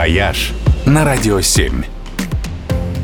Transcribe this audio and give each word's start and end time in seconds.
«Вояж» 0.00 0.52
на 0.86 1.04
Радио 1.04 1.42
7. 1.42 1.82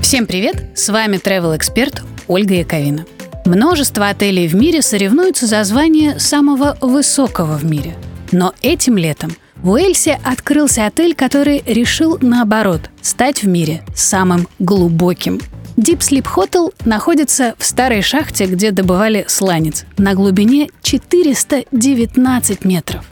Всем 0.00 0.26
привет! 0.26 0.78
С 0.78 0.88
вами 0.90 1.16
travel 1.16 1.56
эксперт 1.56 2.02
Ольга 2.28 2.54
Яковина. 2.54 3.04
Множество 3.46 4.10
отелей 4.10 4.46
в 4.46 4.54
мире 4.54 4.80
соревнуются 4.80 5.48
за 5.48 5.64
звание 5.64 6.20
самого 6.20 6.78
высокого 6.80 7.56
в 7.56 7.64
мире. 7.64 7.96
Но 8.30 8.54
этим 8.62 8.96
летом 8.96 9.32
в 9.56 9.70
Уэльсе 9.70 10.20
открылся 10.22 10.86
отель, 10.86 11.16
который 11.16 11.64
решил, 11.66 12.16
наоборот, 12.20 12.82
стать 13.02 13.42
в 13.42 13.48
мире 13.48 13.82
самым 13.96 14.46
глубоким. 14.60 15.40
Deep 15.76 15.98
Sleep 15.98 16.28
Hotel 16.36 16.72
находится 16.84 17.56
в 17.58 17.66
старой 17.66 18.02
шахте, 18.02 18.46
где 18.46 18.70
добывали 18.70 19.24
сланец, 19.26 19.84
на 19.98 20.14
глубине 20.14 20.68
419 20.82 22.64
метров. 22.64 23.04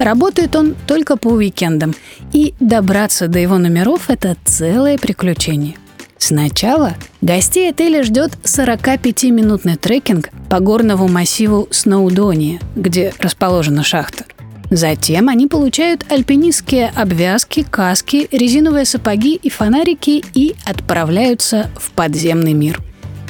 Работает 0.00 0.56
он 0.56 0.76
только 0.86 1.18
по 1.18 1.28
уикендам, 1.28 1.94
и 2.32 2.54
добраться 2.58 3.28
до 3.28 3.38
его 3.38 3.58
номеров– 3.58 4.04
это 4.08 4.34
целое 4.46 4.96
приключение. 4.96 5.76
Сначала 6.16 6.94
гостей 7.20 7.68
отеля 7.68 8.02
ждет 8.02 8.32
45-минутный 8.42 9.76
трекинг 9.76 10.30
по 10.48 10.60
горному 10.60 11.06
массиву 11.06 11.68
Сноудония, 11.70 12.60
где 12.76 13.12
расположена 13.18 13.84
шахта. 13.84 14.24
Затем 14.70 15.28
они 15.28 15.46
получают 15.48 16.10
альпинистские 16.10 16.90
обвязки, 16.96 17.62
каски, 17.62 18.26
резиновые 18.32 18.86
сапоги 18.86 19.34
и 19.34 19.50
фонарики 19.50 20.24
и 20.32 20.54
отправляются 20.64 21.68
в 21.76 21.90
подземный 21.90 22.54
мир. 22.54 22.80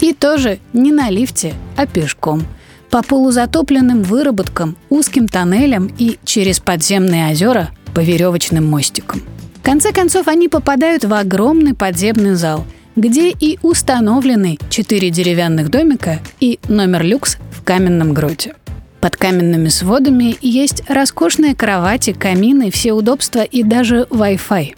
И 0.01 0.13
тоже 0.13 0.61
не 0.73 0.93
на 0.93 1.11
лифте, 1.11 1.53
а 1.77 1.89
пешком– 1.89 2.45
по 2.91 3.03
полузатопленным 3.03 4.03
выработкам, 4.03 4.77
узким 4.89 5.29
тоннелям 5.29 5.91
и 5.99 6.19
через 6.25 6.59
подземные 6.59 7.31
озера 7.31 7.71
по 7.95 8.01
веревочным 8.01 8.67
мостикам. 8.67 9.23
В 9.55 9.63
конце 9.63 9.93
концов, 9.93 10.27
они 10.27 10.49
попадают 10.49 11.05
в 11.05 11.15
огромный 11.15 11.75
подземный 11.75 12.35
зал, 12.35 12.65
где 12.97 13.31
и 13.31 13.59
установлены 13.63 14.59
четыре 14.69 15.11
деревянных 15.11 15.71
домика 15.71 16.19
и 16.41 16.59
номер 16.69 17.05
люкс 17.05 17.39
в 17.53 17.63
каменном 17.63 18.13
гроте. 18.13 18.55
Под 19.01 19.17
каменными 19.17 19.69
сводами 19.69 20.37
есть 20.43 20.83
роскошные 20.89 21.55
кровати, 21.55 22.13
камины, 22.13 22.71
все 22.71 22.93
удобства 22.93 23.41
и 23.41 23.63
даже 23.63 24.07
Wi-Fi. 24.11 24.77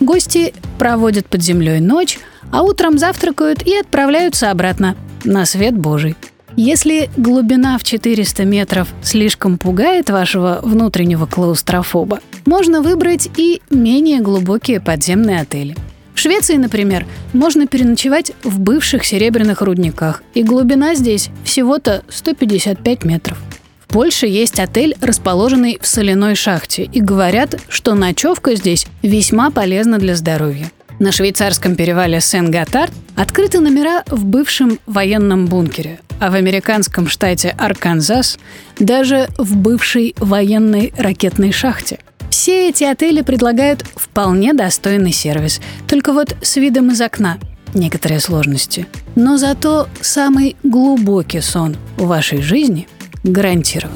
Гости 0.00 0.52
проводят 0.78 1.26
под 1.26 1.42
землей 1.42 1.80
ночь, 1.80 2.18
а 2.50 2.62
утром 2.62 2.98
завтракают 2.98 3.62
и 3.66 3.76
отправляются 3.76 4.50
обратно 4.50 4.96
на 5.24 5.46
свет 5.46 5.76
Божий– 5.76 6.16
если 6.56 7.10
глубина 7.16 7.78
в 7.78 7.84
400 7.84 8.44
метров 8.44 8.88
слишком 9.02 9.58
пугает 9.58 10.10
вашего 10.10 10.60
внутреннего 10.62 11.26
клаустрофоба, 11.26 12.20
можно 12.44 12.82
выбрать 12.82 13.28
и 13.36 13.62
менее 13.70 14.20
глубокие 14.20 14.80
подземные 14.80 15.40
отели. 15.40 15.76
В 16.14 16.18
Швеции, 16.18 16.56
например, 16.56 17.06
можно 17.32 17.66
переночевать 17.66 18.32
в 18.42 18.60
бывших 18.60 19.04
серебряных 19.04 19.62
рудниках, 19.62 20.22
и 20.34 20.42
глубина 20.42 20.94
здесь 20.94 21.30
всего-то 21.44 22.04
155 22.08 23.04
метров. 23.04 23.38
В 23.80 23.92
Польше 23.92 24.26
есть 24.26 24.60
отель, 24.60 24.96
расположенный 25.00 25.78
в 25.80 25.86
соляной 25.86 26.34
шахте, 26.34 26.84
и 26.84 27.00
говорят, 27.00 27.60
что 27.68 27.94
ночевка 27.94 28.54
здесь 28.54 28.86
весьма 29.02 29.50
полезна 29.50 29.98
для 29.98 30.14
здоровья. 30.16 30.70
На 30.98 31.12
швейцарском 31.12 31.74
перевале 31.74 32.20
Сен-Готард 32.20 32.92
открыты 33.16 33.60
номера 33.60 34.04
в 34.06 34.24
бывшем 34.24 34.78
военном 34.86 35.46
бункере, 35.46 35.98
а 36.22 36.30
в 36.30 36.34
американском 36.34 37.08
штате 37.08 37.52
Арканзас 37.58 38.38
даже 38.78 39.28
в 39.38 39.56
бывшей 39.56 40.14
военной 40.18 40.94
ракетной 40.96 41.50
шахте. 41.50 41.98
Все 42.30 42.68
эти 42.68 42.84
отели 42.84 43.22
предлагают 43.22 43.84
вполне 43.96 44.54
достойный 44.54 45.10
сервис, 45.10 45.60
только 45.88 46.12
вот 46.12 46.36
с 46.40 46.56
видом 46.56 46.92
из 46.92 47.00
окна 47.00 47.38
некоторые 47.74 48.20
сложности. 48.20 48.86
Но 49.16 49.36
зато 49.36 49.88
самый 50.00 50.54
глубокий 50.62 51.40
сон 51.40 51.76
в 51.96 52.06
вашей 52.06 52.40
жизни 52.40 52.86
гарантирован. 53.24 53.92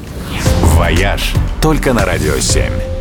«Вояж» 0.75 1.33
только 1.61 1.93
на 1.93 2.03
«Радио 2.03 2.35
7». 2.35 2.96